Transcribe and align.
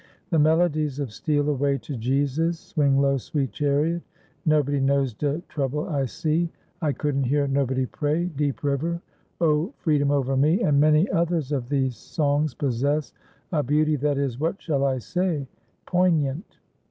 The 0.31 0.39
melodies 0.39 0.97
of 0.99 1.13
"Steal 1.13 1.47
Away 1.47 1.77
to 1.77 1.95
Jesus," 1.95 2.57
"Swing 2.59 2.99
Low 2.99 3.17
Sweet 3.17 3.51
Chariot," 3.51 4.01
"Nobody 4.47 4.79
Knows 4.79 5.13
de 5.13 5.41
Trouble 5.41 5.87
I 5.89 6.05
See," 6.05 6.49
"I 6.81 6.91
Couldn't 6.91 7.25
Hear 7.25 7.47
Nobody 7.47 7.85
Pray," 7.85 8.25
"Deep 8.35 8.63
River," 8.63 8.99
"O, 9.41 9.71
Freedom 9.77 10.09
Over 10.09 10.35
Me," 10.35 10.59
and 10.63 10.79
many 10.81 11.07
others 11.11 11.51
of 11.51 11.69
these 11.69 11.97
songs 11.97 12.55
possess 12.55 13.13
a 13.51 13.61
beauty 13.61 13.95
that 13.97 14.17
is 14.17 14.39
what 14.39 14.59
shall 14.59 14.85
I 14.85 14.97
say? 14.97 15.45
poignant. 15.85 16.57